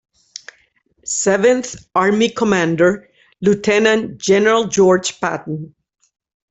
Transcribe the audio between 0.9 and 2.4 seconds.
Seventh Army